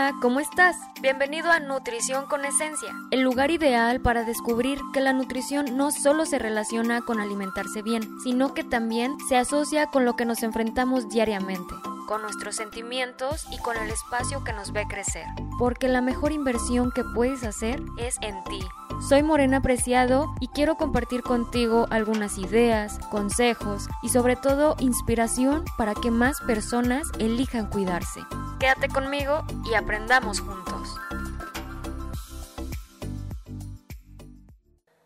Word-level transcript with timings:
Hola, 0.00 0.14
¿cómo 0.22 0.40
estás? 0.40 0.78
Bienvenido 1.02 1.52
a 1.52 1.60
Nutrición 1.60 2.24
con 2.24 2.46
Esencia, 2.46 2.88
el 3.10 3.20
lugar 3.20 3.50
ideal 3.50 4.00
para 4.00 4.24
descubrir 4.24 4.80
que 4.94 5.00
la 5.02 5.12
nutrición 5.12 5.76
no 5.76 5.90
solo 5.90 6.24
se 6.24 6.38
relaciona 6.38 7.02
con 7.02 7.20
alimentarse 7.20 7.82
bien, 7.82 8.18
sino 8.24 8.54
que 8.54 8.64
también 8.64 9.18
se 9.28 9.36
asocia 9.36 9.88
con 9.88 10.06
lo 10.06 10.16
que 10.16 10.24
nos 10.24 10.42
enfrentamos 10.42 11.10
diariamente, 11.10 11.74
con 12.08 12.22
nuestros 12.22 12.56
sentimientos 12.56 13.46
y 13.52 13.58
con 13.58 13.76
el 13.76 13.90
espacio 13.90 14.42
que 14.42 14.54
nos 14.54 14.72
ve 14.72 14.86
crecer. 14.88 15.26
Porque 15.58 15.86
la 15.86 16.00
mejor 16.00 16.32
inversión 16.32 16.92
que 16.92 17.04
puedes 17.04 17.44
hacer 17.44 17.82
es 17.98 18.16
en 18.22 18.42
ti. 18.44 18.60
Soy 19.06 19.22
Morena 19.22 19.60
Preciado 19.60 20.34
y 20.40 20.48
quiero 20.48 20.76
compartir 20.76 21.20
contigo 21.20 21.86
algunas 21.90 22.38
ideas, 22.38 22.98
consejos 23.10 23.86
y 24.02 24.08
sobre 24.08 24.36
todo 24.36 24.76
inspiración 24.78 25.62
para 25.76 25.92
que 25.92 26.10
más 26.10 26.40
personas 26.40 27.06
elijan 27.18 27.66
cuidarse. 27.66 28.20
Quédate 28.60 28.88
conmigo 28.88 29.42
y 29.64 29.74
aprendamos 29.74 30.40
juntos. 30.40 30.94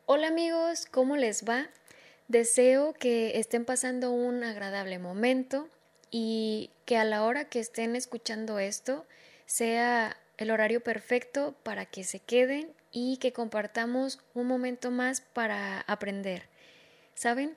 Hola 0.06 0.26
amigos, 0.26 0.86
¿cómo 0.90 1.16
les 1.16 1.44
va? 1.48 1.68
Deseo 2.26 2.94
que 2.94 3.38
estén 3.38 3.64
pasando 3.64 4.10
un 4.10 4.42
agradable 4.42 4.98
momento 4.98 5.68
y 6.10 6.72
que 6.84 6.96
a 6.96 7.04
la 7.04 7.22
hora 7.22 7.44
que 7.44 7.60
estén 7.60 7.94
escuchando 7.94 8.58
esto 8.58 9.06
sea 9.46 10.16
el 10.36 10.50
horario 10.50 10.82
perfecto 10.82 11.54
para 11.62 11.86
que 11.86 12.02
se 12.02 12.18
queden 12.18 12.72
y 12.90 13.18
que 13.18 13.32
compartamos 13.32 14.18
un 14.34 14.48
momento 14.48 14.90
más 14.90 15.20
para 15.20 15.82
aprender. 15.82 16.48
¿Saben? 17.14 17.56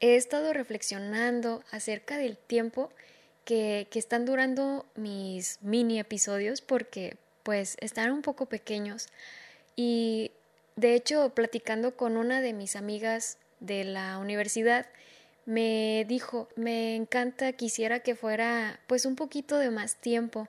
He 0.00 0.16
estado 0.16 0.52
reflexionando 0.52 1.62
acerca 1.70 2.18
del 2.18 2.36
tiempo 2.36 2.90
que, 3.46 3.88
están 3.94 4.26
durando 4.26 4.84
mis 4.96 5.58
mini 5.62 5.98
episodios 5.98 6.60
porque 6.60 7.16
pues 7.44 7.76
están 7.80 8.10
un 8.10 8.20
poco 8.20 8.46
pequeños. 8.46 9.08
Y 9.76 10.32
de 10.74 10.94
hecho 10.94 11.30
platicando 11.30 11.96
con 11.96 12.18
una 12.18 12.42
de 12.42 12.52
mis 12.52 12.76
amigas 12.76 13.38
de 13.60 13.84
la 13.84 14.18
universidad 14.18 14.86
me 15.46 16.04
dijo 16.08 16.48
me 16.56 16.96
encanta 16.96 17.52
quisiera 17.52 18.00
que 18.00 18.16
fuera 18.16 18.80
pues 18.88 19.06
un 19.06 19.16
poquito 19.16 19.56
de 19.58 19.70
más 19.70 19.94
tiempo 19.96 20.48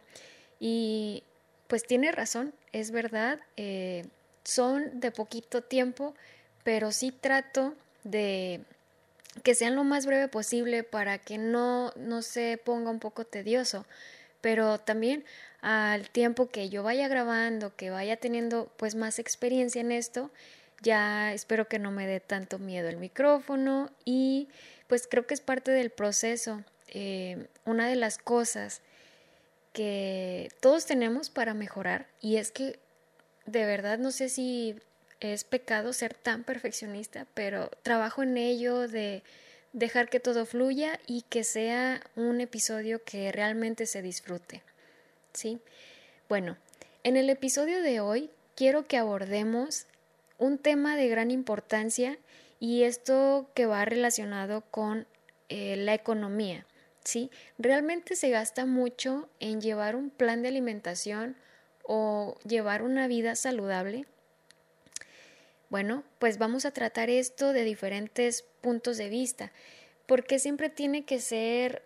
y 0.59 1.23
pues 1.67 1.83
tiene 1.83 2.11
razón, 2.11 2.53
es 2.71 2.91
verdad, 2.91 3.39
eh, 3.57 4.05
son 4.43 4.99
de 4.99 5.11
poquito 5.11 5.61
tiempo, 5.61 6.15
pero 6.63 6.91
sí 6.91 7.11
trato 7.11 7.75
de 8.03 8.61
que 9.43 9.55
sean 9.55 9.75
lo 9.75 9.83
más 9.83 10.05
breve 10.05 10.27
posible 10.27 10.83
para 10.83 11.17
que 11.17 11.37
no, 11.37 11.91
no 11.95 12.21
se 12.21 12.57
ponga 12.63 12.89
un 12.89 12.99
poco 12.99 13.25
tedioso, 13.25 13.85
pero 14.41 14.79
también 14.79 15.25
al 15.61 16.09
tiempo 16.09 16.49
que 16.49 16.69
yo 16.69 16.83
vaya 16.83 17.07
grabando, 17.07 17.75
que 17.75 17.89
vaya 17.89 18.17
teniendo 18.17 18.71
pues 18.77 18.95
más 18.95 19.19
experiencia 19.19 19.81
en 19.81 19.91
esto, 19.91 20.31
ya 20.81 21.33
espero 21.33 21.67
que 21.67 21.79
no 21.79 21.91
me 21.91 22.07
dé 22.07 22.19
tanto 22.19 22.59
miedo 22.59 22.87
el 22.89 22.97
micrófono 22.97 23.89
y 24.05 24.47
pues 24.87 25.07
creo 25.07 25.25
que 25.25 25.33
es 25.33 25.41
parte 25.41 25.71
del 25.71 25.89
proceso. 25.89 26.63
Eh, 26.89 27.47
una 27.65 27.87
de 27.87 27.95
las 27.95 28.17
cosas 28.17 28.81
que 29.73 30.49
todos 30.61 30.85
tenemos 30.85 31.29
para 31.29 31.53
mejorar 31.53 32.07
y 32.21 32.37
es 32.37 32.51
que 32.51 32.79
de 33.45 33.65
verdad 33.65 33.97
no 33.97 34.11
sé 34.11 34.29
si 34.29 34.79
es 35.19 35.43
pecado 35.43 35.93
ser 35.93 36.13
tan 36.13 36.43
perfeccionista, 36.43 37.25
pero 37.33 37.69
trabajo 37.83 38.23
en 38.23 38.37
ello 38.37 38.87
de 38.87 39.23
dejar 39.73 40.09
que 40.09 40.19
todo 40.19 40.45
fluya 40.45 40.99
y 41.07 41.23
que 41.23 41.43
sea 41.43 42.01
un 42.15 42.41
episodio 42.41 43.03
que 43.03 43.31
realmente 43.31 43.85
se 43.85 44.01
disfrute. 44.01 44.63
¿Sí? 45.33 45.59
Bueno, 46.29 46.57
en 47.03 47.17
el 47.17 47.29
episodio 47.29 47.81
de 47.81 47.99
hoy 47.99 48.29
quiero 48.55 48.87
que 48.87 48.97
abordemos 48.97 49.85
un 50.37 50.57
tema 50.57 50.95
de 50.95 51.07
gran 51.07 51.31
importancia 51.31 52.17
y 52.59 52.83
esto 52.83 53.49
que 53.53 53.65
va 53.65 53.85
relacionado 53.85 54.61
con 54.71 55.07
eh, 55.49 55.75
la 55.77 55.93
economía. 55.93 56.65
¿sí? 57.03 57.31
Realmente 57.57 58.15
se 58.15 58.29
gasta 58.29 58.65
mucho 58.65 59.29
en 59.39 59.61
llevar 59.61 59.95
un 59.95 60.09
plan 60.09 60.41
de 60.41 60.49
alimentación 60.49 61.37
o 61.83 62.37
llevar 62.45 62.81
una 62.81 63.07
vida 63.07 63.35
saludable. 63.35 64.05
Bueno, 65.69 66.03
pues 66.19 66.37
vamos 66.37 66.65
a 66.65 66.71
tratar 66.71 67.09
esto 67.09 67.53
de 67.53 67.63
diferentes 67.63 68.45
puntos 68.61 68.97
de 68.97 69.09
vista, 69.09 69.51
porque 70.05 70.39
siempre 70.39 70.69
tiene 70.69 71.05
que 71.05 71.19
ser 71.19 71.83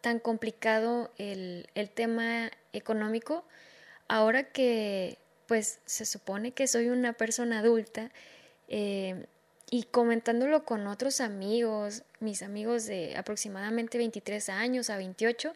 tan 0.00 0.18
complicado 0.18 1.10
el, 1.18 1.68
el 1.74 1.90
tema 1.90 2.50
económico, 2.72 3.44
ahora 4.08 4.44
que 4.44 5.18
pues 5.46 5.80
se 5.86 6.04
supone 6.04 6.52
que 6.52 6.66
soy 6.66 6.88
una 6.88 7.14
persona 7.14 7.60
adulta, 7.60 8.10
eh, 8.68 9.26
y 9.70 9.84
comentándolo 9.84 10.64
con 10.64 10.86
otros 10.86 11.20
amigos, 11.20 12.02
mis 12.20 12.42
amigos 12.42 12.86
de 12.86 13.16
aproximadamente 13.16 13.98
23 13.98 14.48
años 14.48 14.88
a 14.88 14.96
28, 14.96 15.52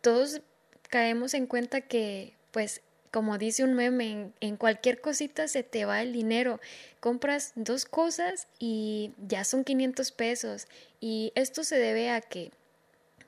todos 0.00 0.42
caemos 0.88 1.34
en 1.34 1.46
cuenta 1.46 1.80
que, 1.80 2.34
pues, 2.52 2.82
como 3.18 3.36
dice 3.36 3.64
un 3.64 3.74
meme, 3.74 4.30
en, 4.38 4.56
cualquier 4.56 5.00
cosita 5.00 5.48
se 5.48 5.64
te 5.64 5.84
va 5.84 6.02
el 6.02 6.12
dinero. 6.12 6.60
Compras 7.00 7.50
dos 7.56 7.84
cosas 7.84 8.46
y 8.60 9.10
ya 9.26 9.42
son 9.42 9.64
500 9.64 10.12
pesos. 10.12 10.68
Y 11.00 11.32
esto 11.34 11.64
se 11.64 11.78
debe 11.78 12.10
a 12.10 12.20
que 12.20 12.52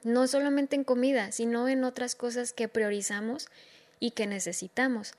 no 0.04 0.28
solamente 0.28 0.76
en 0.76 0.84
comida, 0.84 1.32
sino 1.32 1.68
en 1.68 1.82
otras 1.82 2.14
cosas 2.14 2.52
que 2.52 2.68
priorizamos 2.68 3.48
y 3.98 4.12
que 4.12 4.28
necesitamos. 4.28 5.14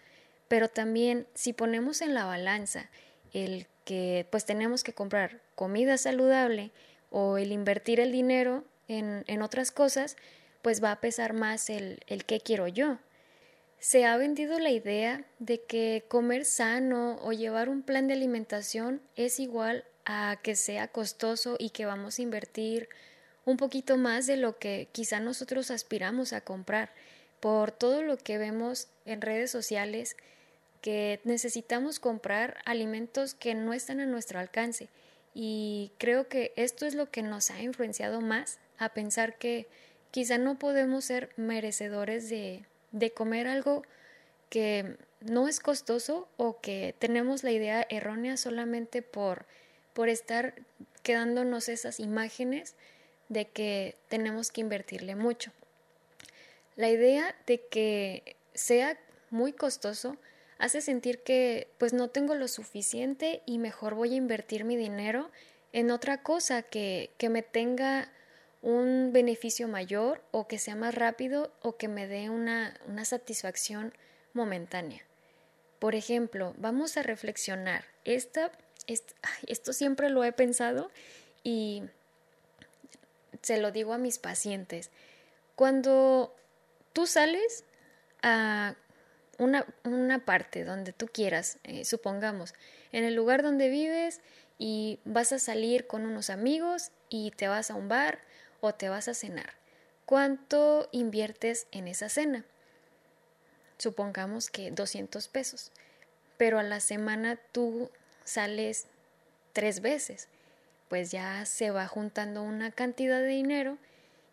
Pero 0.48 0.70
también 0.70 1.28
si 1.34 1.52
ponemos 1.52 2.02
en 2.02 2.14
la 2.14 2.24
balanza 2.24 2.90
el 3.34 3.68
que 3.84 4.26
pues 4.32 4.46
tenemos 4.46 4.86
que 4.86 4.94
comprar 4.94 5.42
comida 5.56 5.98
saludable 5.98 6.72
o 7.10 7.38
el 7.38 7.52
invertir 7.52 8.00
el 8.00 8.14
dinero 8.14 8.64
en, 8.88 9.26
en 9.28 9.42
otras 9.42 9.70
cosas, 9.72 10.16
pues 10.62 10.82
va 10.82 10.94
a 10.94 11.02
pesar 11.02 11.34
más 11.34 11.70
el, 11.70 12.00
el 12.08 12.24
quiero 12.24 12.70
yo. 12.70 13.00
Se 13.82 14.06
ha 14.06 14.16
vendido 14.16 14.60
la 14.60 14.70
idea 14.70 15.26
de 15.40 15.64
que 15.64 16.06
comer 16.08 16.46
sano 16.46 17.18
o 17.24 17.34
llevar 17.34 17.68
un 17.68 17.82
plan 17.82 18.08
de 18.08 18.14
alimentación 18.14 19.02
es 19.16 19.40
igual 19.40 19.86
a 20.06 20.40
que 20.44 20.56
sea 20.56 20.88
costoso 20.90 21.56
y 21.58 21.72
que 21.72 21.88
vamos 21.88 22.20
a 22.20 22.22
invertir 22.22 22.90
un 23.44 23.58
poquito 23.58 23.98
más 23.98 24.28
de 24.28 24.38
lo 24.38 24.60
que 24.60 24.88
quizá 24.92 25.20
nosotros 25.20 25.72
aspiramos 25.72 26.32
a 26.32 26.42
comprar 26.42 26.94
por 27.40 27.72
todo 27.72 28.04
lo 28.04 28.18
que 28.18 28.38
vemos 28.38 28.88
en 29.06 29.20
redes 29.20 29.50
sociales 29.50 30.16
que 30.82 31.20
necesitamos 31.24 32.00
comprar 32.00 32.58
alimentos 32.66 33.34
que 33.34 33.56
no 33.56 33.74
están 33.74 34.00
a 34.00 34.06
nuestro 34.06 34.38
alcance. 34.38 34.90
Y 35.34 35.92
creo 35.98 36.28
que 36.28 36.54
esto 36.56 36.86
es 36.86 36.94
lo 36.94 37.10
que 37.10 37.24
nos 37.24 37.50
ha 37.50 37.60
influenciado 37.64 38.22
más 38.22 38.60
a 38.78 38.90
pensar 38.90 39.40
que 39.40 39.66
quizá 40.12 40.38
no 40.38 40.60
podemos 40.60 41.04
ser 41.06 41.32
merecedores 41.36 42.30
de, 42.30 42.64
de 42.92 43.12
comer 43.12 43.48
algo 43.48 43.84
que 44.50 44.98
no 45.22 45.48
es 45.48 45.60
costoso 45.60 46.28
o 46.38 46.60
que 46.60 46.96
tenemos 47.00 47.44
la 47.44 47.52
idea 47.52 47.86
errónea 47.90 48.38
solamente 48.38 49.02
por, 49.02 49.46
por 49.94 50.10
estar 50.10 50.56
quedándonos 51.04 51.70
esas 51.70 52.00
imágenes 52.00 52.76
de 53.30 53.48
que 53.48 53.96
tenemos 54.10 54.52
que 54.52 54.62
invertirle 54.62 55.16
mucho. 55.16 55.52
La 56.76 56.90
idea 56.90 57.36
de 57.48 57.66
que 57.68 58.36
sea 58.54 58.98
muy 59.30 59.54
costoso 59.54 60.18
hace 60.58 60.82
sentir 60.82 61.20
que 61.20 61.68
pues 61.78 61.94
no 61.94 62.10
tengo 62.10 62.36
lo 62.36 62.48
suficiente 62.48 63.42
y 63.46 63.58
mejor 63.58 63.96
voy 63.96 64.14
a 64.14 64.18
invertir 64.18 64.64
mi 64.64 64.76
dinero 64.76 65.32
en 65.74 65.92
otra 65.92 66.22
cosa 66.22 66.62
que, 66.62 67.12
que 67.18 67.30
me 67.30 67.42
tenga 67.42 68.12
un 68.62 69.12
beneficio 69.12 69.68
mayor 69.68 70.24
o 70.32 70.48
que 70.48 70.60
sea 70.60 70.76
más 70.76 70.94
rápido 70.96 71.52
o 71.62 71.78
que 71.78 71.88
me 71.88 72.08
dé 72.08 72.30
una, 72.30 72.80
una 72.88 73.06
satisfacción 73.06 73.94
momentánea. 74.34 75.02
Por 75.80 75.96
ejemplo, 75.96 76.54
vamos 76.58 76.96
a 76.98 77.04
reflexionar. 77.04 77.86
Esta, 78.06 78.52
esto 79.48 79.74
siempre 79.74 80.10
lo 80.10 80.24
he 80.24 80.32
pensado 80.32 80.92
y 81.44 81.84
se 83.42 83.58
lo 83.58 83.72
digo 83.72 83.94
a 83.94 83.98
mis 83.98 84.20
pacientes. 84.20 84.92
Cuando 85.56 86.36
tú 86.94 87.08
sales 87.08 87.64
a 88.22 88.76
una, 89.40 89.66
una 89.84 90.24
parte 90.24 90.64
donde 90.64 90.94
tú 90.94 91.08
quieras, 91.08 91.58
eh, 91.64 91.84
supongamos, 91.84 92.54
en 92.92 93.04
el 93.04 93.16
lugar 93.16 93.42
donde 93.42 93.70
vives 93.70 94.22
y 94.60 95.00
vas 95.04 95.32
a 95.32 95.40
salir 95.40 95.88
con 95.88 96.06
unos 96.06 96.30
amigos 96.30 96.92
y 97.10 97.32
te 97.32 97.48
vas 97.48 97.72
a 97.72 97.76
un 97.76 97.90
bar 97.90 98.20
o 98.62 98.74
te 98.74 98.90
vas 98.90 99.08
a 99.08 99.14
cenar. 99.14 99.54
¿Cuánto 100.06 100.88
inviertes 100.92 101.68
en 101.72 101.88
esa 101.88 102.10
cena? 102.10 102.46
Supongamos 103.78 104.50
que 104.50 104.72
200 104.72 105.28
pesos, 105.28 105.72
pero 106.38 106.60
a 106.60 106.64
la 106.64 106.80
semana 106.80 107.38
tú 107.52 107.90
sales 108.24 108.88
tres 109.54 109.82
veces, 109.82 110.28
pues 110.88 111.12
ya 111.12 111.46
se 111.46 111.72
va 111.72 111.88
juntando 111.88 112.44
una 112.44 112.72
cantidad 112.72 113.20
de 113.20 113.28
dinero 113.28 113.78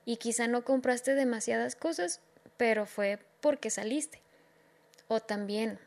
y 0.05 0.17
quizá 0.17 0.47
no 0.47 0.65
compraste 0.65 1.15
demasiadas 1.15 1.77
cosas, 1.77 2.21
pero 2.57 2.87
fue 2.87 3.19
porque 3.41 3.71
saliste. 3.71 4.21
o 5.07 5.21
también 5.21 5.79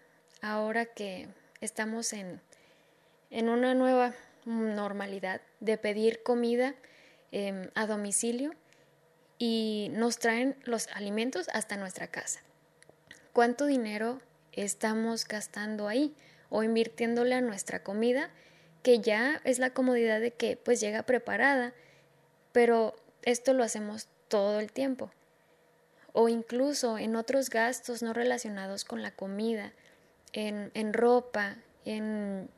ahora 0.41 0.85
que 0.85 1.27
estamos 1.59 2.13
en, 2.13 2.41
en 3.29 3.49
una 3.49 3.75
nueva 3.75 4.15
normalidad 4.45 5.41
de 5.59 5.77
pedir 5.77 6.23
comida 6.23 6.73
em, 7.31 7.69
a 7.75 7.87
domicilio 7.87 8.51
y 9.37 9.89
nos 9.93 10.19
traen 10.19 10.55
los 10.63 10.87
alimentos 10.93 11.47
hasta 11.53 11.77
nuestra 11.77 12.07
casa. 12.07 12.41
¿Cuánto 13.33 13.65
dinero 13.65 14.19
estamos 14.51 15.27
gastando 15.27 15.87
ahí 15.87 16.13
o 16.49 16.63
invirtiéndole 16.63 17.35
a 17.35 17.41
nuestra 17.41 17.81
comida 17.81 18.29
que 18.83 18.99
ya 18.99 19.41
es 19.43 19.59
la 19.59 19.71
comodidad 19.71 20.19
de 20.19 20.31
que 20.31 20.57
pues 20.57 20.79
llega 20.79 21.03
preparada, 21.03 21.73
pero 22.51 22.95
esto 23.21 23.53
lo 23.53 23.63
hacemos 23.63 24.07
todo 24.27 24.59
el 24.59 24.71
tiempo. 24.71 25.11
O 26.13 26.29
incluso 26.29 26.97
en 26.97 27.15
otros 27.15 27.49
gastos 27.49 28.01
no 28.01 28.13
relacionados 28.13 28.83
con 28.83 29.01
la 29.01 29.11
comida, 29.11 29.71
en, 30.33 30.71
en 30.73 30.93
ropa, 30.93 31.57
en 31.85 32.49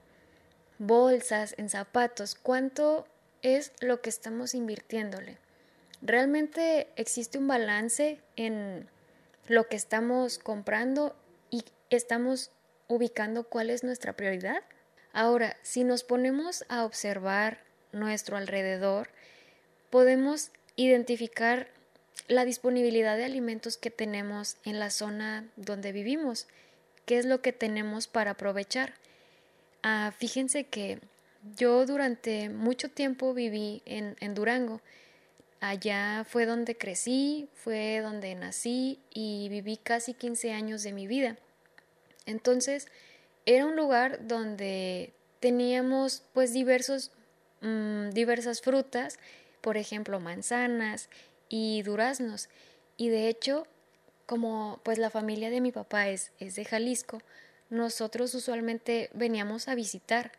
bolsas, 0.80 1.54
en 1.58 1.70
zapatos, 1.70 2.36
¿cuánto 2.36 3.06
es 3.44 3.72
lo 3.80 4.02
que 4.02 4.10
estamos 4.10 4.56
invirtiéndole? 4.56 5.38
¿Realmente 6.02 6.88
existe 6.96 7.38
un 7.38 7.48
balance 7.48 8.20
en 8.36 8.90
lo 9.48 9.68
que 9.68 9.76
estamos 9.76 10.40
comprando 10.40 11.16
y 11.50 11.64
estamos 11.90 12.52
ubicando 12.88 13.44
cuál 13.44 13.70
es 13.70 13.84
nuestra 13.84 14.14
prioridad? 14.14 14.64
Ahora, 15.14 15.56
si 15.62 15.84
nos 15.84 16.04
ponemos 16.04 16.66
a 16.70 16.84
observar 16.86 17.60
nuestro 17.92 18.36
alrededor, 18.36 19.10
podemos 19.90 20.52
identificar 20.76 21.70
la 22.28 22.46
disponibilidad 22.46 23.16
de 23.16 23.26
alimentos 23.26 23.78
que 23.78 23.92
tenemos 23.92 24.58
en 24.66 24.80
la 24.80 24.90
zona 24.90 25.48
donde 25.56 25.92
vivimos, 25.92 26.48
qué 27.06 27.18
es 27.18 27.26
lo 27.26 27.42
que 27.42 27.54
tenemos 27.54 28.08
para 28.08 28.32
aprovechar. 28.32 28.96
Ah, 29.84 30.12
fíjense 30.18 30.66
que 30.66 31.00
yo 31.56 31.86
durante 31.86 32.50
mucho 32.50 32.90
tiempo 32.90 33.34
viví 33.34 33.82
en, 33.86 34.16
en 34.20 34.34
Durango. 34.34 34.82
Allá 35.60 36.26
fue 36.28 36.46
donde 36.46 36.76
crecí, 36.78 37.48
fue 37.54 38.00
donde 38.02 38.36
nací 38.36 39.00
y 39.14 39.48
viví 39.50 39.78
casi 39.78 40.14
15 40.14 40.52
años 40.52 40.84
de 40.84 40.92
mi 40.94 41.08
vida. 41.08 41.38
Entonces, 42.26 42.88
era 43.46 43.66
un 43.66 43.76
lugar 43.76 44.28
donde 44.28 45.14
teníamos 45.40 46.24
pues 46.34 46.54
diversos, 46.54 47.12
mm, 47.62 48.10
diversas 48.12 48.62
frutas, 48.62 49.20
por 49.62 49.78
ejemplo 49.78 50.20
manzanas 50.20 51.10
y 51.50 51.82
duraznos. 51.84 52.50
Y 52.98 53.10
de 53.10 53.28
hecho, 53.28 53.68
como 54.26 54.80
pues 54.84 54.98
la 54.98 55.10
familia 55.10 55.50
de 55.50 55.62
mi 55.62 55.72
papá 55.72 56.10
es, 56.10 56.32
es 56.40 56.56
de 56.56 56.66
Jalisco, 56.66 57.22
nosotros 57.70 58.34
usualmente 58.36 59.10
veníamos 59.14 59.68
a 59.68 59.76
visitar, 59.76 60.32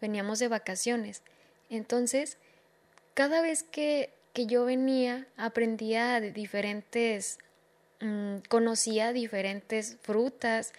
veníamos 0.00 0.38
de 0.38 0.48
vacaciones. 0.48 1.22
Entonces, 1.70 2.38
cada 3.14 3.42
vez 3.42 3.62
que, 3.62 4.10
que 4.32 4.46
yo 4.46 4.64
venía, 4.64 5.26
aprendía 5.36 6.20
de 6.20 6.32
diferentes, 6.32 7.38
mm, 8.00 8.38
conocía 8.48 9.12
diferentes 9.12 9.96
frutas, 10.02 10.72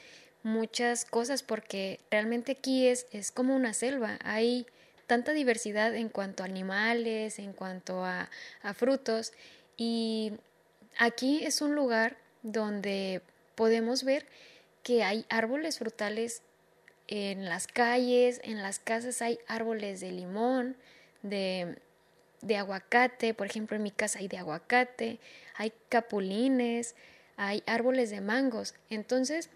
muchas 0.44 1.06
cosas, 1.06 1.44
porque 1.44 2.00
realmente 2.10 2.54
aquí 2.54 2.88
es, 2.88 3.08
es 3.12 3.32
como 3.32 3.56
una 3.56 3.74
selva. 3.74 4.18
Hay 4.24 4.66
tanta 5.08 5.34
diversidad 5.34 5.96
en 5.96 6.10
cuanto 6.10 6.44
a 6.44 6.46
animales, 6.46 7.40
en 7.40 7.54
cuanto 7.54 8.06
a, 8.06 8.30
a 8.62 8.74
frutos, 8.74 9.34
y 9.76 10.34
aquí 10.98 11.44
es 11.44 11.62
un 11.62 11.76
lugar 11.76 12.18
donde 12.44 13.22
podemos 13.56 14.04
ver 14.04 14.26
que 14.84 15.04
hay 15.04 15.26
árboles 15.30 15.80
frutales 15.80 16.42
en 17.12 17.46
las 17.46 17.66
calles, 17.66 18.40
en 18.44 18.62
las 18.62 18.78
casas 18.78 19.24
hay 19.24 19.40
árboles 19.48 20.00
de 20.00 20.12
limón, 20.12 20.78
de, 21.24 21.80
de 22.42 22.56
aguacate, 22.56 23.34
por 23.34 23.48
ejemplo 23.48 23.76
en 23.76 23.82
mi 23.82 23.90
casa 23.90 24.20
hay 24.20 24.28
de 24.28 24.38
aguacate, 24.38 25.20
hay 25.56 25.74
capulines, 25.90 26.96
hay 27.36 27.64
árboles 27.66 28.12
de 28.12 28.22
mangos. 28.22 28.76
Entonces, 28.92 29.50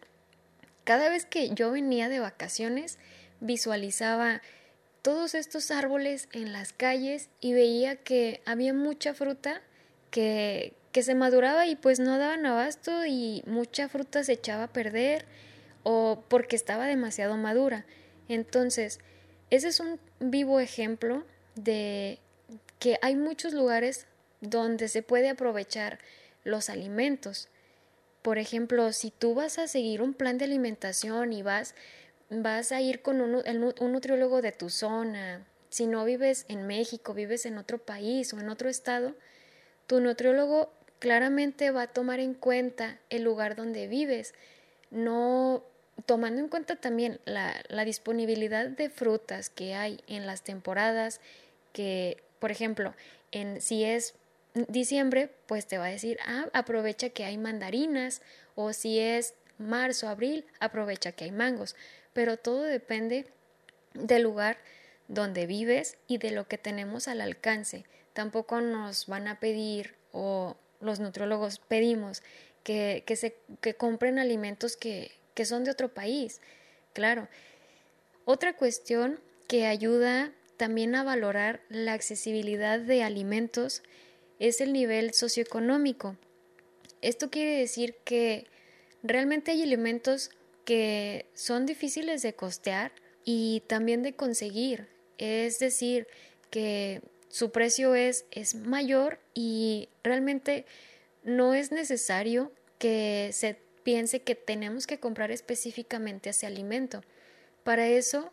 cada 0.84 1.10
vez 1.10 1.26
que 1.26 1.50
yo 1.50 1.72
venía 1.72 2.10
de 2.10 2.20
vacaciones, 2.20 2.98
visualizaba 3.40 4.42
todos 5.04 5.36
estos 5.36 5.70
árboles 5.70 6.30
en 6.32 6.54
las 6.54 6.74
calles 6.74 7.30
y 7.40 7.54
veía 7.54 7.98
que 7.98 8.42
había 8.46 8.74
mucha 8.74 9.14
fruta 9.14 9.62
que, 10.10 10.74
que 10.92 11.04
se 11.04 11.14
maduraba 11.14 11.68
y 11.68 11.76
pues 11.76 12.00
no 12.00 12.18
daban 12.18 12.48
abasto 12.48 13.06
y 13.06 13.44
mucha 13.46 13.90
fruta 13.90 14.24
se 14.24 14.34
echaba 14.34 14.64
a 14.64 14.74
perder 14.74 15.26
o 15.84 16.24
porque 16.28 16.56
estaba 16.56 16.88
demasiado 16.88 17.38
madura. 17.38 17.86
Entonces, 18.28 19.00
ese 19.50 19.68
es 19.68 19.80
un 19.80 20.00
vivo 20.20 20.60
ejemplo 20.60 21.26
de 21.56 22.20
que 22.80 22.98
hay 23.02 23.16
muchos 23.16 23.54
lugares 23.54 24.08
donde 24.42 24.88
se 24.88 25.04
puede 25.04 25.30
aprovechar 25.30 26.00
los 26.44 26.70
alimentos. 26.70 27.50
Por 28.22 28.38
ejemplo, 28.38 28.92
si 28.94 29.12
tú 29.12 29.36
vas 29.36 29.60
a 29.60 29.68
seguir 29.68 30.02
un 30.02 30.14
plan 30.14 30.38
de 30.38 30.46
alimentación 30.46 31.34
y 31.34 31.44
vas, 31.44 31.76
vas 32.30 32.72
a 32.72 32.82
ir 32.82 33.02
con 33.02 33.22
un, 33.22 33.44
un 33.80 33.92
nutriólogo 33.92 34.42
de 34.42 34.52
tu 34.52 34.70
zona, 34.70 35.46
si 35.70 35.88
no 35.88 36.06
vives 36.06 36.46
en 36.50 36.68
México, 36.68 37.14
vives 37.14 37.46
en 37.46 37.58
otro 37.58 37.80
país 37.80 38.34
o 38.34 38.40
en 38.40 38.50
otro 38.50 38.70
estado, 38.70 39.16
tu 39.88 40.00
nutriólogo 40.00 40.72
claramente 41.00 41.72
va 41.72 41.84
a 41.84 41.88
tomar 41.88 42.20
en 42.20 42.34
cuenta 42.34 43.00
el 43.10 43.24
lugar 43.24 43.56
donde 43.56 43.88
vives, 43.88 44.34
no 44.92 45.64
tomando 46.06 46.42
en 46.42 46.50
cuenta 46.50 46.76
también 46.76 47.20
la, 47.26 47.86
disponibilidad 47.86 48.68
de 48.68 48.90
frutas 48.90 49.50
que 49.50 49.76
hay 49.76 50.00
en 50.08 50.26
las 50.26 50.44
temporadas, 50.44 51.22
que, 51.72 52.18
por 52.40 52.52
ejemplo, 52.52 52.94
en, 53.32 53.62
si 53.62 53.84
es 53.84 54.16
diciembre, 54.68 55.30
pues 55.48 55.66
te 55.66 55.78
va 55.78 55.86
a 55.86 55.92
decir, 55.92 56.18
ah, 56.26 56.48
aprovecha 56.54 57.10
que 57.10 57.26
hay 57.26 57.38
mandarinas, 57.38 58.22
o 58.56 58.74
si 58.74 59.00
es 59.00 59.34
marzo, 59.58 60.08
abril, 60.08 60.46
aprovecha 60.60 61.12
que 61.12 61.26
hay 61.26 61.32
mangos, 61.32 61.76
pero 62.14 62.38
todo 62.38 62.64
depende 62.64 63.28
del 63.94 64.24
lugar 64.24 64.58
donde 65.08 65.48
vives 65.48 65.98
y 66.08 66.18
de 66.18 66.32
lo 66.32 66.48
que 66.48 66.58
tenemos 66.58 67.08
al 67.08 67.22
alcance. 67.22 67.86
Tampoco 68.14 68.62
nos 68.62 69.08
van 69.08 69.28
a 69.28 69.40
pedir 69.40 69.96
o 70.12 70.56
los 70.80 71.00
nutriólogos 71.00 71.60
pedimos 71.60 72.22
que, 72.64 73.04
que, 73.06 73.16
se, 73.16 73.36
que 73.62 73.76
compren 73.76 74.20
alimentos 74.20 74.78
que, 74.78 75.12
que 75.34 75.46
son 75.46 75.64
de 75.64 75.72
otro 75.72 75.94
país. 75.94 76.42
Claro. 76.94 77.28
Otra 78.26 78.56
cuestión 78.56 79.20
que 79.48 79.66
ayuda 79.66 80.32
también 80.58 80.96
a 80.96 81.04
valorar 81.04 81.62
la 81.70 81.94
accesibilidad 81.94 82.80
de 82.80 83.04
alimentos 83.04 83.84
es 84.40 84.62
el 84.62 84.74
nivel 84.74 85.14
socioeconómico. 85.14 86.16
Esto 87.02 87.30
quiere 87.30 87.58
decir 87.58 87.96
que 88.06 88.48
realmente 89.02 89.52
hay 89.52 89.64
alimentos 89.64 90.30
que 90.66 91.26
son 91.34 91.66
difíciles 91.66 92.22
de 92.22 92.34
costear 92.34 92.92
y 93.26 93.64
también 93.68 94.04
de 94.04 94.14
conseguir. 94.14 94.88
Es 95.18 95.60
decir, 95.60 96.08
que 96.50 97.02
su 97.30 97.52
precio 97.52 97.96
es, 97.96 98.26
es 98.32 98.56
mayor 98.56 99.20
y 99.34 99.90
realmente 100.04 100.66
no 101.24 101.54
es 101.54 101.72
necesario 101.72 102.52
que 102.78 103.30
se 103.34 103.58
piense 103.84 104.22
que 104.22 104.36
tenemos 104.36 104.88
que 104.88 105.00
comprar 105.00 105.32
específicamente 105.32 106.30
ese 106.30 106.46
alimento. 106.46 107.04
Para 107.64 107.88
eso 107.88 108.32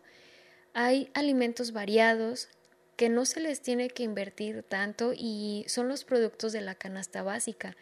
hay 0.73 1.11
alimentos 1.15 1.73
variados 1.73 2.49
que 2.97 3.09
no 3.09 3.25
se 3.25 3.41
les 3.41 3.61
tiene 3.61 3.89
que 3.89 4.03
invertir 4.03 4.63
tanto 4.63 5.13
y 5.17 5.65
son 5.69 5.89
los 5.89 6.05
productos 6.05 6.53
de 6.53 6.61
la 6.61 6.75
canasta 6.75 7.23
básica. 7.23 7.77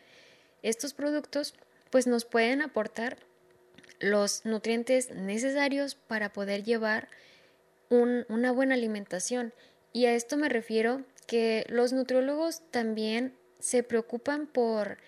Estos 0.62 0.94
productos 0.94 1.54
pues 1.90 2.06
nos 2.06 2.24
pueden 2.24 2.62
aportar 2.62 3.18
los 4.00 4.44
nutrientes 4.44 5.10
necesarios 5.10 5.94
para 5.94 6.32
poder 6.32 6.62
llevar 6.62 7.08
una 7.90 8.52
buena 8.52 8.74
alimentación 8.74 9.52
y 9.92 10.06
a 10.06 10.14
esto 10.14 10.36
me 10.36 10.48
refiero 10.48 11.02
que 11.26 11.64
los 11.68 11.92
nutriólogos 11.92 12.62
también 12.70 13.34
se 13.58 13.82
preocupan 13.82 14.46
por 14.46 14.98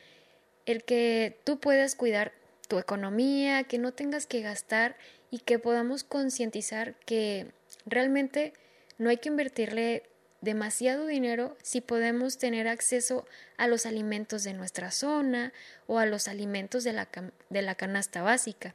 el 0.66 0.82
que 0.82 1.38
tú 1.44 1.60
puedas 1.60 1.94
cuidar 1.94 2.32
tu 2.70 2.78
economía, 2.78 3.64
que 3.64 3.78
no 3.78 3.92
tengas 3.92 4.26
que 4.26 4.42
gastar 4.42 4.96
y 5.30 5.40
que 5.40 5.58
podamos 5.58 6.04
concientizar 6.04 6.94
que 7.04 7.48
realmente 7.84 8.54
no 8.96 9.10
hay 9.10 9.16
que 9.16 9.28
invertirle 9.28 10.04
demasiado 10.40 11.06
dinero 11.06 11.56
si 11.62 11.80
podemos 11.80 12.38
tener 12.38 12.68
acceso 12.68 13.26
a 13.56 13.66
los 13.66 13.86
alimentos 13.86 14.44
de 14.44 14.54
nuestra 14.54 14.92
zona 14.92 15.52
o 15.88 15.98
a 15.98 16.06
los 16.06 16.28
alimentos 16.28 16.84
de 16.84 16.92
la, 16.92 17.08
de 17.50 17.62
la 17.62 17.74
canasta 17.74 18.22
básica. 18.22 18.72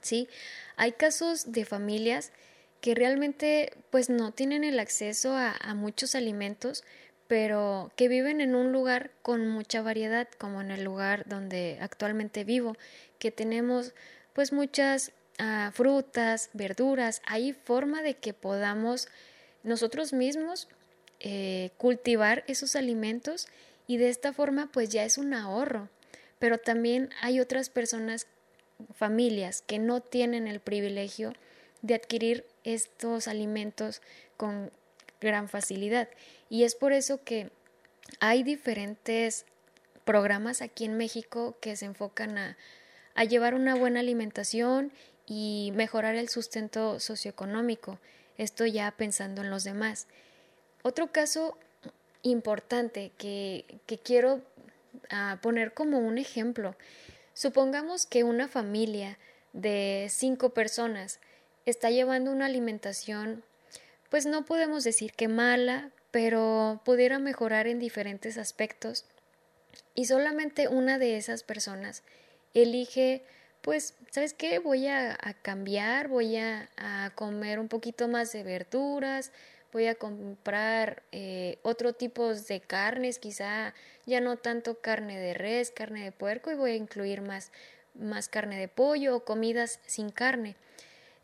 ¿sí? 0.00 0.28
Hay 0.74 0.90
casos 0.90 1.52
de 1.52 1.64
familias 1.64 2.32
que 2.80 2.96
realmente 2.96 3.72
pues 3.90 4.10
no 4.10 4.32
tienen 4.32 4.64
el 4.64 4.80
acceso 4.80 5.36
a, 5.36 5.74
muchos 5.74 6.16
alimentos, 6.16 6.82
pero 7.28 7.90
que 7.96 8.08
viven 8.08 8.40
en 8.40 8.54
un 8.54 8.72
lugar 8.72 9.10
con 9.22 9.48
mucha 9.48 9.82
variedad, 9.82 10.28
como 10.38 10.60
en 10.60 10.70
el 10.70 10.84
lugar 10.84 11.24
donde 11.26 11.78
actualmente 11.80 12.44
vivo, 12.44 12.76
que 13.18 13.30
tenemos 13.30 13.94
pues 14.32 14.52
muchas 14.52 15.12
ah, 15.38 15.70
frutas, 15.74 16.50
verduras. 16.52 17.22
Hay 17.26 17.52
forma 17.52 18.02
de 18.02 18.14
que 18.14 18.34
podamos 18.34 19.08
nosotros 19.62 20.12
mismos 20.12 20.68
eh, 21.20 21.70
cultivar 21.76 22.44
esos 22.48 22.74
alimentos 22.74 23.46
y 23.86 23.96
de 23.96 24.08
esta 24.08 24.32
forma 24.32 24.70
pues 24.72 24.88
ya 24.88 25.04
es 25.04 25.18
un 25.18 25.34
ahorro. 25.34 25.88
Pero 26.38 26.58
también 26.58 27.10
hay 27.20 27.40
otras 27.40 27.68
personas, 27.68 28.26
familias 28.94 29.62
que 29.62 29.78
no 29.78 30.00
tienen 30.00 30.48
el 30.48 30.58
privilegio 30.58 31.32
de 31.82 31.94
adquirir 31.94 32.44
estos 32.64 33.28
alimentos 33.28 34.02
con 34.36 34.72
gran 35.22 35.48
facilidad. 35.48 36.08
Y 36.50 36.64
es 36.64 36.74
por 36.74 36.92
eso 36.92 37.22
que 37.24 37.50
hay 38.20 38.42
diferentes 38.42 39.46
programas 40.04 40.60
aquí 40.60 40.84
en 40.84 40.96
México 40.96 41.56
que 41.60 41.76
se 41.76 41.86
enfocan 41.86 42.36
a, 42.36 42.56
a 43.14 43.24
llevar 43.24 43.54
una 43.54 43.74
buena 43.74 44.00
alimentación 44.00 44.92
y 45.26 45.72
mejorar 45.74 46.16
el 46.16 46.28
sustento 46.28 47.00
socioeconómico. 47.00 47.98
Esto 48.36 48.66
ya 48.66 48.90
pensando 48.90 49.42
en 49.42 49.50
los 49.50 49.64
demás. 49.64 50.06
Otro 50.82 51.12
caso 51.12 51.56
importante 52.22 53.12
que, 53.18 53.80
que 53.86 53.98
quiero 53.98 54.40
ah, 55.10 55.38
poner 55.42 55.74
como 55.74 55.98
un 55.98 56.18
ejemplo. 56.18 56.76
Supongamos 57.34 58.06
que 58.06 58.24
una 58.24 58.48
familia 58.48 59.18
de 59.52 60.08
cinco 60.10 60.50
personas 60.50 61.20
está 61.66 61.90
llevando 61.90 62.32
una 62.32 62.46
alimentación, 62.46 63.44
pues 64.12 64.26
no 64.26 64.44
podemos 64.44 64.84
decir 64.84 65.14
que 65.14 65.26
mala, 65.26 65.90
pero 66.10 66.82
pudiera 66.84 67.18
mejorar 67.18 67.66
en 67.66 67.78
diferentes 67.78 68.36
aspectos 68.36 69.06
y 69.94 70.04
solamente 70.04 70.68
una 70.68 70.98
de 70.98 71.16
esas 71.16 71.42
personas 71.42 72.02
elige, 72.52 73.24
pues, 73.62 73.94
¿sabes 74.10 74.34
qué? 74.34 74.58
Voy 74.58 74.86
a, 74.86 75.16
cambiar, 75.40 76.08
voy 76.08 76.36
a, 76.36 76.68
comer 77.14 77.58
un 77.58 77.68
poquito 77.68 78.06
más 78.06 78.32
de 78.32 78.42
verduras, 78.42 79.32
voy 79.72 79.86
a 79.86 79.94
comprar 79.94 81.02
eh, 81.12 81.58
otro 81.62 81.94
tipo 81.94 82.34
de 82.34 82.60
carnes, 82.60 83.18
quizá 83.18 83.72
ya 84.04 84.20
no 84.20 84.36
tanto 84.36 84.78
carne 84.78 85.18
de 85.18 85.32
res, 85.32 85.70
carne 85.70 86.04
de 86.04 86.12
puerco, 86.12 86.50
y 86.50 86.54
voy 86.54 86.72
a 86.72 86.76
incluir 86.76 87.22
más, 87.22 87.50
más 87.94 88.28
carne 88.28 88.58
de 88.58 88.68
pollo 88.68 89.16
o 89.16 89.24
comidas 89.24 89.80
sin 89.86 90.10
carne. 90.10 90.54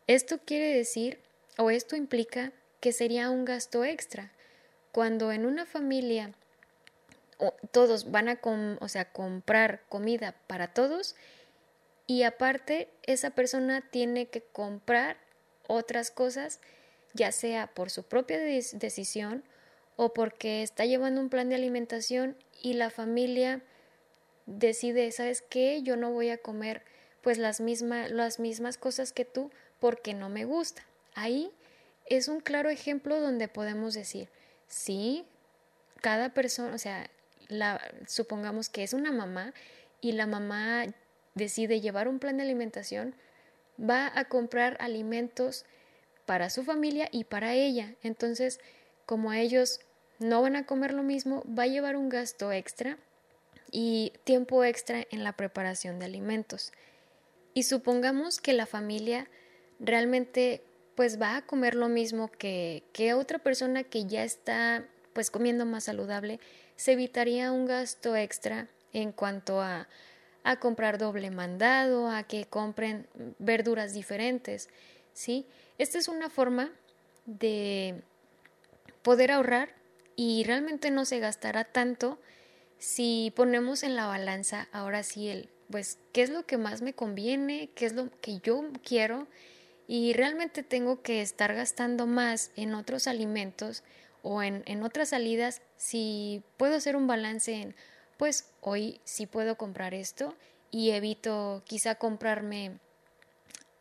Esto 0.07 0.39
quiere 0.43 0.73
decir, 0.73 1.19
o 1.59 1.69
esto 1.69 1.95
implica, 1.95 2.51
que 2.79 2.91
sería 2.91 3.29
un 3.29 3.45
gasto 3.45 3.83
extra. 3.83 4.31
Cuando 4.91 5.31
en 5.31 5.45
una 5.45 5.65
familia 5.65 6.33
todos 7.71 8.11
van 8.11 8.27
a 8.27 8.39
o 8.81 8.87
sea, 8.87 9.11
comprar 9.11 9.81
comida 9.87 10.35
para 10.47 10.73
todos 10.73 11.15
y 12.05 12.23
aparte 12.23 12.89
esa 13.03 13.29
persona 13.29 13.81
tiene 13.81 14.27
que 14.27 14.41
comprar 14.41 15.17
otras 15.67 16.11
cosas, 16.11 16.59
ya 17.13 17.31
sea 17.31 17.67
por 17.67 17.91
su 17.91 18.03
propia 18.03 18.39
decisión 18.39 19.43
o 19.95 20.13
porque 20.13 20.63
está 20.63 20.85
llevando 20.85 21.21
un 21.21 21.29
plan 21.29 21.49
de 21.49 21.55
alimentación 21.55 22.35
y 22.61 22.73
la 22.73 22.89
familia 22.89 23.61
decide, 24.47 25.11
¿sabes 25.11 25.41
qué? 25.41 25.81
Yo 25.83 25.95
no 25.95 26.11
voy 26.11 26.29
a 26.29 26.39
comer 26.39 26.83
pues 27.21 27.37
las, 27.37 27.59
las 27.59 28.39
mismas 28.39 28.77
cosas 28.77 29.13
que 29.13 29.25
tú 29.25 29.51
porque 29.79 30.13
no 30.13 30.29
me 30.29 30.45
gusta. 30.45 30.85
Ahí 31.13 31.51
es 32.09 32.27
un 32.27 32.39
claro 32.39 32.69
ejemplo 32.69 33.19
donde 33.19 33.47
podemos 33.47 33.93
decir, 33.93 34.29
sí, 34.67 35.25
cada 36.01 36.33
persona, 36.33 36.73
o 36.73 36.77
sea, 36.77 37.09
la, 37.47 37.81
supongamos 38.07 38.69
que 38.69 38.83
es 38.83 38.93
una 38.93 39.11
mamá 39.11 39.53
y 40.01 40.13
la 40.13 40.27
mamá 40.27 40.85
decide 41.35 41.81
llevar 41.81 42.07
un 42.07 42.19
plan 42.19 42.37
de 42.37 42.43
alimentación, 42.43 43.15
va 43.79 44.11
a 44.13 44.25
comprar 44.25 44.77
alimentos 44.79 45.65
para 46.25 46.49
su 46.49 46.63
familia 46.63 47.09
y 47.11 47.23
para 47.23 47.53
ella. 47.53 47.95
Entonces, 48.03 48.59
como 49.05 49.33
ellos 49.33 49.79
no 50.19 50.41
van 50.41 50.55
a 50.55 50.65
comer 50.65 50.93
lo 50.93 51.03
mismo, 51.03 51.43
va 51.45 51.63
a 51.63 51.67
llevar 51.67 51.95
un 51.95 52.09
gasto 52.09 52.51
extra 52.51 52.97
y 53.71 54.13
tiempo 54.23 54.63
extra 54.63 55.05
en 55.11 55.23
la 55.23 55.33
preparación 55.33 55.99
de 55.99 56.05
alimentos. 56.05 56.71
Y 57.53 57.63
supongamos 57.63 58.39
que 58.39 58.53
la 58.53 58.65
familia 58.65 59.27
realmente 59.79 60.63
pues 60.99 61.17
va 61.17 61.37
a 61.37 61.41
comer 61.45 61.75
lo 61.75 61.87
mismo 61.87 62.29
que, 62.29 62.83
que 62.91 63.13
otra 63.13 63.39
persona 63.39 63.85
que 63.85 64.05
ya 64.05 64.25
está 64.25 64.83
pues 65.13 65.31
comiendo 65.31 65.65
más 65.65 65.85
saludable, 65.85 66.41
se 66.75 66.91
evitaría 66.91 67.53
un 67.53 67.65
gasto 67.65 68.17
extra 68.17 68.67
en 68.91 69.13
cuanto 69.13 69.61
a, 69.61 69.87
a 70.43 70.59
comprar 70.59 70.97
doble 70.97 71.31
mandado, 71.31 72.09
a 72.09 72.23
que 72.23 72.43
compren 72.43 73.07
verduras 73.37 73.93
diferentes, 73.93 74.67
¿sí? 75.13 75.45
Esta 75.77 75.99
es 75.99 76.09
una 76.09 76.29
forma 76.29 76.69
de 77.25 78.01
poder 79.01 79.31
ahorrar 79.31 79.69
y 80.17 80.43
realmente 80.43 80.91
no 80.91 81.05
se 81.05 81.19
gastará 81.19 81.63
tanto 81.63 82.19
si 82.77 83.31
ponemos 83.37 83.83
en 83.83 83.95
la 83.95 84.05
balanza 84.05 84.67
ahora 84.73 85.03
sí 85.03 85.29
el 85.29 85.47
pues 85.71 85.97
qué 86.11 86.23
es 86.23 86.29
lo 86.29 86.45
que 86.45 86.57
más 86.57 86.81
me 86.81 86.91
conviene, 86.91 87.69
qué 87.73 87.85
es 87.85 87.93
lo 87.93 88.09
que 88.19 88.39
yo 88.39 88.65
quiero 88.83 89.27
y 89.91 90.13
realmente 90.13 90.61
tengo 90.61 91.01
que 91.01 91.23
estar 91.23 91.55
gastando 91.55 92.05
más 92.05 92.51
en 92.55 92.75
otros 92.75 93.07
alimentos 93.07 93.83
o 94.21 94.43
en, 94.43 94.61
en 94.67 94.83
otras 94.83 95.09
salidas 95.09 95.63
si 95.77 96.43
puedo 96.57 96.75
hacer 96.75 96.95
un 96.95 97.07
balance 97.07 97.55
en 97.55 97.75
pues 98.15 98.51
hoy 98.61 99.01
sí 99.03 99.25
puedo 99.25 99.57
comprar 99.57 99.95
esto 99.95 100.35
y 100.69 100.91
evito 100.91 101.63
quizá 101.65 101.95
comprarme 101.95 102.77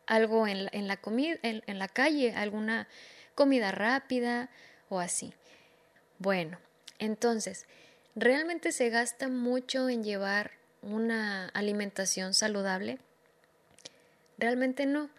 algo 0.06 0.46
en, 0.46 0.70
en 0.72 0.88
la 0.88 0.96
comida 0.96 1.36
en, 1.42 1.62
en 1.66 1.78
la 1.78 1.88
calle 1.88 2.32
alguna 2.32 2.88
comida 3.34 3.70
rápida 3.70 4.48
o 4.88 5.00
así. 5.00 5.34
Bueno 6.18 6.58
entonces 6.98 7.66
realmente 8.16 8.72
se 8.72 8.88
gasta 8.88 9.28
mucho 9.28 9.90
en 9.90 10.02
llevar 10.02 10.52
una 10.80 11.50
alimentación 11.50 12.32
saludable 12.32 12.98
realmente 14.38 14.86
no 14.86 15.10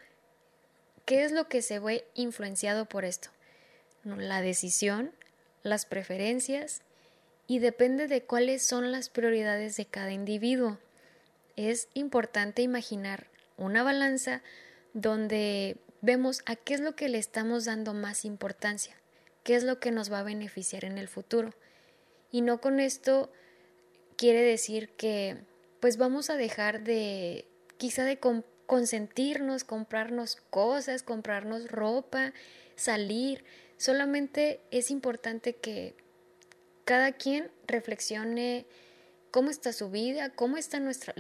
¿Qué 1.09 1.23
es 1.23 1.31
lo 1.31 1.47
que 1.47 1.63
se 1.63 1.79
ve 1.79 2.05
influenciado 2.13 2.85
por 2.85 3.03
esto? 3.03 3.29
La 4.03 4.43
decisión, 4.43 5.11
las 5.63 5.87
preferencias 5.87 6.83
y 7.47 7.57
depende 7.57 8.07
de 8.07 8.21
cuáles 8.21 8.61
son 8.61 8.91
las 8.91 9.09
prioridades 9.09 9.75
de 9.75 9.85
cada 9.85 10.11
individuo. 10.11 10.77
Es 11.55 11.87
importante 11.95 12.61
imaginar 12.61 13.25
una 13.57 13.81
balanza 13.81 14.43
donde 14.93 15.77
vemos 16.01 16.43
a 16.45 16.55
qué 16.55 16.75
es 16.75 16.79
lo 16.79 16.95
que 16.95 17.09
le 17.09 17.17
estamos 17.17 17.65
dando 17.65 17.95
más 17.95 18.23
importancia, 18.23 18.95
qué 19.43 19.55
es 19.55 19.63
lo 19.63 19.79
que 19.79 19.89
nos 19.89 20.11
va 20.13 20.19
a 20.19 20.23
beneficiar 20.23 20.85
en 20.85 20.99
el 20.99 21.07
futuro. 21.07 21.55
Y 22.31 22.41
no 22.41 22.61
con 22.61 22.79
esto 22.79 23.31
quiere 24.15 24.43
decir 24.43 24.89
que 24.89 25.37
pues 25.79 25.97
vamos 25.97 26.29
a 26.29 26.37
dejar 26.37 26.83
de 26.83 27.47
quizá 27.77 28.03
de 28.03 28.19
consentirnos, 28.69 29.63
comprarnos 29.63 30.35
cosas, 30.51 31.01
comprarnos 31.01 31.71
ropa, 31.71 32.33
salir. 32.75 33.43
Solamente 33.77 34.61
es 34.69 34.91
importante 34.91 35.55
que 35.55 35.95
cada 36.85 37.13
quien 37.13 37.49
reflexione 37.65 38.67
cómo 39.31 39.49
está 39.49 39.73
su 39.73 39.89
vida, 39.89 40.29
cómo 40.29 40.57
está 40.57 40.79
nuestra, 40.79 41.15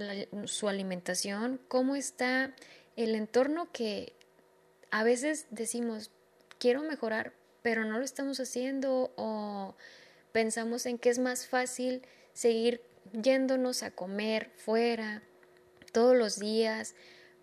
su 0.45 0.69
alimentación, 0.69 1.59
cómo 1.67 1.95
está 1.95 2.53
el 2.95 3.15
entorno 3.15 3.71
que 3.71 4.13
a 4.91 5.03
veces 5.03 5.47
decimos, 5.49 6.11
quiero 6.59 6.83
mejorar, 6.83 7.33
pero 7.63 7.83
no 7.83 7.97
lo 7.97 8.05
estamos 8.05 8.39
haciendo 8.39 9.11
o 9.15 9.75
pensamos 10.31 10.85
en 10.85 10.99
que 10.99 11.09
es 11.09 11.17
más 11.17 11.47
fácil 11.47 12.03
seguir 12.31 12.83
yéndonos 13.11 13.81
a 13.81 13.89
comer 13.89 14.51
fuera 14.55 15.23
todos 15.91 16.15
los 16.15 16.37
días 16.37 16.93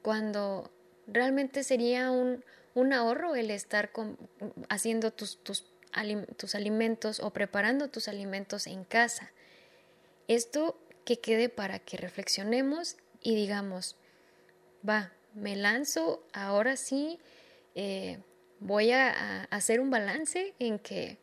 cuando 0.07 0.71
realmente 1.09 1.65
sería 1.65 2.13
un, 2.13 2.45
un 2.75 2.93
ahorro 2.93 3.35
el 3.35 3.51
estar 3.51 3.91
haciendo 4.69 5.13
tus, 5.13 5.43
tus, 5.43 5.67
tus 6.37 6.55
alimentos 6.55 7.19
o 7.19 7.33
preparando 7.33 7.89
tus 7.89 8.07
alimentos 8.07 8.69
en 8.69 8.85
casa. 8.85 9.33
Esto 10.29 10.79
que 11.05 11.19
quede 11.19 11.49
para 11.49 11.81
que 11.81 11.97
reflexionemos 11.97 12.99
y 13.21 13.35
digamos, 13.35 13.97
va, 14.89 15.11
me 15.35 15.57
lanzo, 15.57 16.25
ahora 16.33 16.77
sí, 16.77 17.19
eh, 17.75 18.21
voy 18.61 18.93
a, 18.93 19.43
hacer 19.51 19.81
un 19.81 19.91
balance 19.91 20.55
en 20.61 20.79
que 20.79 21.19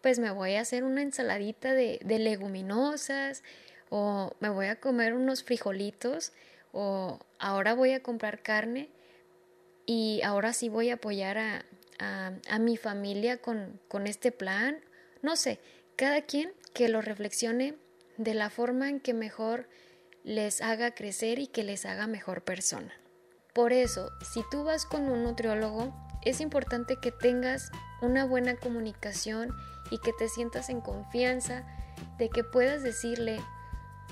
pues 0.00 0.20
me 0.20 0.30
voy 0.30 0.54
a 0.54 0.60
hacer 0.60 0.84
una 0.84 1.02
ensaladita 1.02 1.74
de, 1.74 1.98
de 2.04 2.20
leguminosas 2.20 3.42
o 3.90 4.32
me 4.38 4.48
voy 4.48 4.66
a 4.66 4.78
comer 4.78 5.14
unos 5.14 5.42
frijolitos 5.42 6.32
o 6.72 7.18
ahora 7.38 7.74
voy 7.74 7.92
a 7.92 8.02
comprar 8.02 8.42
carne 8.42 8.90
y 9.86 10.20
ahora 10.22 10.52
sí 10.52 10.68
voy 10.68 10.90
a 10.90 10.94
apoyar 10.94 11.38
a, 11.38 11.64
a, 11.98 12.58
mi 12.58 12.76
familia 12.76 13.38
con, 13.38 13.80
con 13.88 14.06
este 14.06 14.32
plan. 14.32 14.78
No 15.22 15.36
sé, 15.36 15.60
cada 15.96 16.22
quien 16.22 16.52
que 16.74 16.88
lo 16.88 17.00
reflexione 17.00 17.74
de 18.16 18.34
la 18.34 18.50
forma 18.50 18.88
en 18.88 19.00
que 19.00 19.14
mejor 19.14 19.68
les 20.24 20.60
haga 20.60 20.94
crecer 20.94 21.38
y 21.38 21.46
que 21.46 21.64
les 21.64 21.86
haga 21.86 22.06
mejor 22.06 22.42
persona. 22.42 22.92
Por 23.54 23.72
eso, 23.72 24.10
si 24.22 24.42
tú 24.50 24.62
vas 24.62 24.84
con 24.84 25.08
un 25.08 25.22
nutriólogo, 25.22 25.94
es 26.22 26.40
importante 26.40 26.96
que 27.00 27.10
tengas 27.10 27.70
una 28.02 28.24
buena 28.24 28.56
comunicación 28.56 29.54
y 29.90 29.98
que 29.98 30.12
te 30.12 30.28
sientas 30.28 30.68
en 30.68 30.80
confianza 30.80 31.66
de 32.18 32.28
que 32.28 32.44
puedas 32.44 32.82
decirle, 32.82 33.40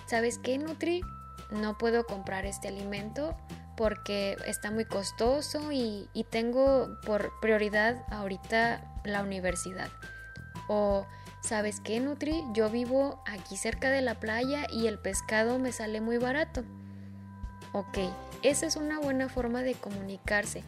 ¿sabes 0.07 0.39
qué, 0.39 0.59
Nutri? 0.59 1.03
No 1.51 1.79
puedo 1.79 2.07
comprar 2.07 2.47
este 2.47 2.69
alimento 2.69 3.37
porque 3.77 4.37
está 4.47 4.71
muy 4.71 4.85
costoso 4.85 5.71
y, 5.71 6.09
tengo 6.31 6.99
por 7.05 7.33
prioridad 7.41 8.03
ahorita 8.11 8.81
la 9.05 9.23
universidad. 9.23 9.89
O, 10.69 11.07
¿sabes 11.43 11.81
qué, 11.81 12.01
Nutri? 12.01 12.43
Yo 12.53 12.71
vivo 12.71 13.23
aquí 13.27 13.57
cerca 13.57 13.91
de 13.91 14.01
la 14.01 14.15
playa 14.15 14.67
y 14.71 14.87
el 14.87 14.99
pescado 14.99 15.59
me 15.59 15.73
sale 15.73 16.01
muy 16.01 16.19
barato. 16.19 16.65
Ok, 17.73 17.99
esa 18.43 18.67
es 18.67 18.77
una 18.77 18.99
buena 18.99 19.29
forma 19.29 19.63
de 19.63 19.75
comunicarse. 19.75 20.65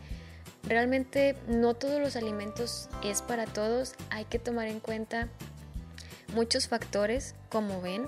Realmente 0.64 1.36
no 1.48 1.74
todos 1.74 2.00
los 2.00 2.14
alimentos 2.16 2.90
es 3.02 3.22
para 3.22 3.46
todos, 3.46 3.94
hay 4.10 4.26
que 4.26 4.38
tomar 4.38 4.68
en 4.68 4.80
cuenta 4.80 5.28
muchos 6.34 6.68
factores, 6.68 7.34
como 7.48 7.80
ven, 7.80 8.06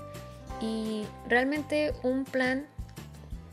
y 0.60 1.06
realmente 1.26 1.94
un 2.02 2.24
plan 2.24 2.66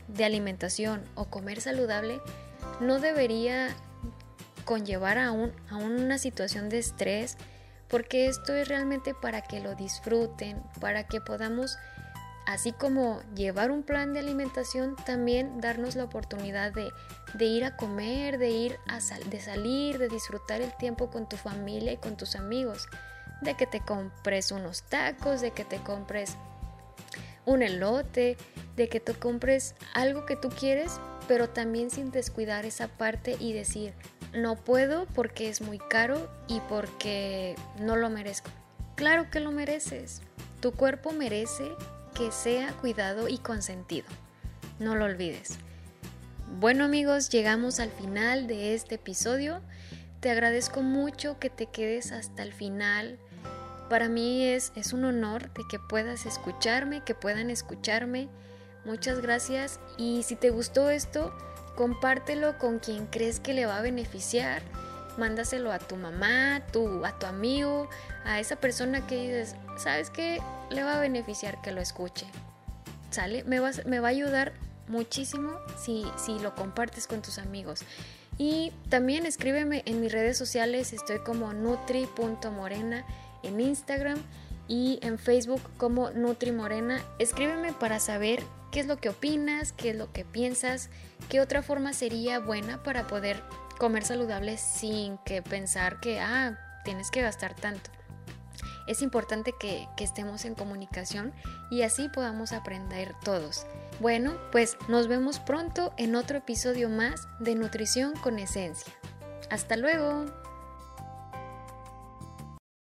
de 0.08 0.24
alimentación 0.24 1.02
o 1.14 1.26
comer 1.26 1.60
saludable 1.60 2.20
no 2.80 2.98
debería 2.98 3.68
conllevar 4.64 5.18
a, 5.18 5.32
un, 5.32 5.52
a 5.70 5.76
una 5.76 6.18
situación 6.18 6.68
de 6.68 6.78
estrés, 6.78 7.36
porque 7.88 8.26
esto 8.26 8.54
es 8.54 8.68
realmente 8.68 9.14
para 9.14 9.40
que 9.40 9.60
lo 9.60 9.74
disfruten, 9.74 10.62
para 10.80 11.06
que 11.06 11.22
podamos, 11.22 11.78
así 12.46 12.72
como 12.72 13.22
llevar 13.34 13.70
un 13.70 13.82
plan 13.82 14.12
de 14.12 14.20
alimentación, 14.20 14.94
también 15.06 15.60
darnos 15.60 15.96
la 15.96 16.04
oportunidad 16.04 16.72
de, 16.72 16.90
de 17.34 17.44
ir 17.46 17.64
a 17.64 17.76
comer, 17.76 18.38
de 18.38 18.50
ir 18.50 18.78
a 18.88 18.98
de 19.30 19.40
salir, 19.40 19.98
de 19.98 20.08
disfrutar 20.08 20.60
el 20.60 20.76
tiempo 20.76 21.08
con 21.10 21.26
tu 21.28 21.36
familia 21.36 21.92
y 21.92 21.96
con 21.96 22.18
tus 22.18 22.36
amigos, 22.36 22.88
de 23.40 23.54
que 23.54 23.66
te 23.66 23.80
compres 23.80 24.52
unos 24.52 24.82
tacos, 24.82 25.40
de 25.40 25.52
que 25.52 25.64
te 25.64 25.78
compres 25.78 26.36
un 27.48 27.62
elote, 27.62 28.36
de 28.76 28.88
que 28.88 29.00
te 29.00 29.14
compres 29.14 29.74
algo 29.94 30.26
que 30.26 30.36
tú 30.36 30.50
quieres, 30.50 31.00
pero 31.26 31.48
también 31.48 31.90
sin 31.90 32.10
descuidar 32.10 32.64
esa 32.64 32.88
parte 32.88 33.36
y 33.40 33.52
decir, 33.52 33.94
no 34.34 34.54
puedo 34.56 35.06
porque 35.14 35.48
es 35.48 35.60
muy 35.62 35.78
caro 35.78 36.30
y 36.46 36.60
porque 36.68 37.56
no 37.80 37.96
lo 37.96 38.10
merezco. 38.10 38.50
Claro 38.94 39.30
que 39.30 39.40
lo 39.40 39.50
mereces. 39.50 40.20
Tu 40.60 40.72
cuerpo 40.72 41.12
merece 41.12 41.70
que 42.14 42.30
sea 42.32 42.72
cuidado 42.74 43.28
y 43.28 43.38
consentido. 43.38 44.06
No 44.78 44.94
lo 44.94 45.06
olvides. 45.06 45.58
Bueno 46.60 46.84
amigos, 46.84 47.30
llegamos 47.30 47.80
al 47.80 47.90
final 47.90 48.46
de 48.46 48.74
este 48.74 48.96
episodio. 48.96 49.60
Te 50.20 50.30
agradezco 50.30 50.82
mucho 50.82 51.38
que 51.38 51.48
te 51.48 51.66
quedes 51.66 52.12
hasta 52.12 52.42
el 52.42 52.52
final. 52.52 53.18
Para 53.88 54.08
mí 54.08 54.44
es, 54.44 54.72
es 54.74 54.92
un 54.92 55.04
honor 55.04 55.52
de 55.54 55.62
que 55.68 55.78
puedas 55.78 56.26
escucharme, 56.26 57.02
que 57.04 57.14
puedan 57.14 57.50
escucharme. 57.50 58.28
Muchas 58.84 59.20
gracias 59.20 59.80
y 59.96 60.22
si 60.22 60.36
te 60.36 60.50
gustó 60.50 60.90
esto, 60.90 61.34
compártelo 61.74 62.58
con 62.58 62.78
quien 62.78 63.06
crees 63.06 63.40
que 63.40 63.54
le 63.54 63.66
va 63.66 63.78
a 63.78 63.82
beneficiar. 63.82 64.62
Mándaselo 65.16 65.72
a 65.72 65.78
tu 65.78 65.96
mamá, 65.96 66.62
tu, 66.72 67.04
a 67.04 67.18
tu 67.18 67.26
amigo, 67.26 67.88
a 68.24 68.38
esa 68.40 68.56
persona 68.56 69.06
que 69.06 69.16
dices, 69.16 69.56
¿sabes 69.76 70.10
qué? 70.10 70.40
Le 70.70 70.84
va 70.84 70.96
a 70.96 71.00
beneficiar 71.00 71.60
que 71.60 71.72
lo 71.72 71.80
escuche. 71.80 72.26
¿Sale? 73.10 73.42
Me 73.44 73.58
va, 73.58 73.70
me 73.86 74.00
va 74.00 74.08
a 74.08 74.10
ayudar 74.10 74.52
muchísimo 74.86 75.52
si, 75.76 76.06
si 76.16 76.38
lo 76.38 76.54
compartes 76.54 77.06
con 77.06 77.22
tus 77.22 77.38
amigos. 77.38 77.80
Y 78.36 78.72
también 78.88 79.26
escríbeme 79.26 79.82
en 79.86 80.00
mis 80.00 80.12
redes 80.12 80.38
sociales, 80.38 80.92
estoy 80.92 81.18
como 81.18 81.52
nutri.morena 81.52 83.04
en 83.42 83.60
Instagram 83.60 84.18
y 84.68 84.98
en 85.02 85.18
Facebook 85.18 85.62
como 85.76 86.10
Nutri 86.10 86.52
Morena. 86.52 87.00
Escríbeme 87.18 87.72
para 87.72 88.00
saber 88.00 88.42
qué 88.70 88.80
es 88.80 88.86
lo 88.86 88.98
que 88.98 89.08
opinas, 89.08 89.72
qué 89.72 89.90
es 89.90 89.96
lo 89.96 90.12
que 90.12 90.24
piensas, 90.24 90.90
qué 91.28 91.40
otra 91.40 91.62
forma 91.62 91.92
sería 91.92 92.38
buena 92.38 92.82
para 92.82 93.06
poder 93.06 93.42
comer 93.78 94.04
saludable 94.04 94.58
sin 94.58 95.18
que 95.18 95.42
pensar 95.42 96.00
que, 96.00 96.20
ah, 96.20 96.58
tienes 96.84 97.10
que 97.10 97.22
gastar 97.22 97.54
tanto. 97.54 97.90
Es 98.86 99.02
importante 99.02 99.52
que, 99.58 99.86
que 99.96 100.04
estemos 100.04 100.44
en 100.46 100.54
comunicación 100.54 101.34
y 101.70 101.82
así 101.82 102.08
podamos 102.08 102.52
aprender 102.52 103.14
todos. 103.22 103.66
Bueno, 104.00 104.34
pues 104.50 104.76
nos 104.88 105.08
vemos 105.08 105.40
pronto 105.40 105.92
en 105.98 106.14
otro 106.14 106.38
episodio 106.38 106.88
más 106.88 107.28
de 107.38 107.54
Nutrición 107.54 108.14
con 108.14 108.38
Esencia. 108.38 108.92
Hasta 109.50 109.76
luego. 109.76 110.24